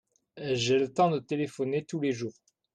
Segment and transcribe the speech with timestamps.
[0.43, 2.33] J'ai le temps de téléphoner tous les jours.